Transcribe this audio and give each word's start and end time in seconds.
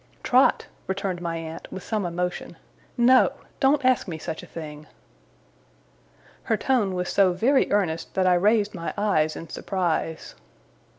'Trot,' 0.23 0.65
returned 0.87 1.21
my 1.21 1.37
aunt, 1.37 1.71
with 1.71 1.83
some 1.83 2.07
emotion, 2.07 2.57
'no! 2.97 3.33
Don't 3.59 3.85
ask 3.85 4.07
me 4.07 4.17
such 4.17 4.41
a 4.41 4.47
thing.' 4.47 4.87
Her 6.45 6.57
tone 6.57 6.95
was 6.95 7.07
so 7.07 7.33
very 7.33 7.71
earnest 7.71 8.15
that 8.15 8.25
I 8.25 8.33
raised 8.33 8.73
my 8.73 8.95
eyes 8.97 9.35
in 9.35 9.47
surprise. 9.49 10.33